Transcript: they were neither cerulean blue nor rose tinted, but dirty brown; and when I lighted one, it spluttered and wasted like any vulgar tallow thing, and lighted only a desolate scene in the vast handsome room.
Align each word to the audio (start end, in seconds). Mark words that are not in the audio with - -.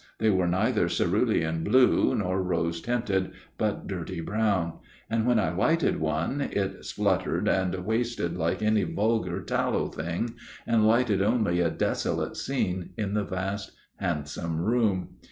they 0.17 0.31
were 0.31 0.47
neither 0.47 0.89
cerulean 0.89 1.63
blue 1.63 2.15
nor 2.15 2.41
rose 2.41 2.81
tinted, 2.81 3.33
but 3.59 3.85
dirty 3.85 4.19
brown; 4.19 4.79
and 5.11 5.27
when 5.27 5.37
I 5.37 5.55
lighted 5.55 5.99
one, 5.99 6.41
it 6.41 6.83
spluttered 6.83 7.47
and 7.47 7.75
wasted 7.85 8.35
like 8.35 8.63
any 8.63 8.81
vulgar 8.81 9.41
tallow 9.43 9.89
thing, 9.89 10.33
and 10.65 10.87
lighted 10.87 11.21
only 11.21 11.59
a 11.61 11.69
desolate 11.69 12.35
scene 12.35 12.93
in 12.97 13.13
the 13.13 13.23
vast 13.23 13.73
handsome 13.99 14.57
room. 14.59 15.09